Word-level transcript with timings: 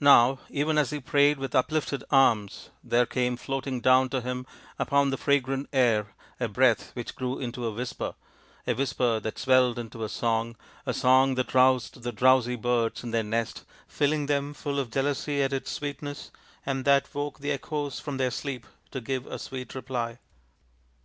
in 0.00 0.04
Now 0.04 0.38
even 0.48 0.78
as 0.78 0.90
he 0.90 1.00
prayed 1.00 1.38
with 1.38 1.52
uplifted 1.52 2.04
arms 2.12 2.70
there 2.84 3.04
came 3.04 3.36
floating 3.36 3.80
down 3.80 4.08
to 4.10 4.20
him 4.20 4.46
upon 4.78 5.10
the 5.10 5.16
fragrant 5.16 5.68
air 5.72 6.14
a 6.38 6.46
breath 6.46 6.92
which 6.94 7.16
grew 7.16 7.40
into 7.40 7.66
a 7.66 7.72
whisper, 7.72 8.14
a 8.64 8.74
whisper 8.74 9.18
that 9.18 9.40
swelled 9.40 9.76
into 9.76 10.04
a 10.04 10.08
song, 10.08 10.54
a 10.86 10.94
song 10.94 11.34
that 11.34 11.52
roused 11.52 12.04
the 12.04 12.12
drowsy 12.12 12.54
birds 12.54 13.02
in 13.02 13.10
their 13.10 13.24
nest 13.24 13.64
filling 13.88 14.26
them 14.26 14.54
full 14.54 14.78
of 14.78 14.92
jealousy 14.92 15.42
at 15.42 15.52
its 15.52 15.72
sweetness, 15.72 16.30
and 16.64 16.84
that 16.84 17.12
woke 17.12 17.40
the 17.40 17.50
echoes 17.50 17.98
from 17.98 18.18
their 18.18 18.30
sleep 18.30 18.68
to 18.92 19.00
give 19.00 19.26
a 19.26 19.36
sweet 19.36 19.74
reply. 19.74 20.18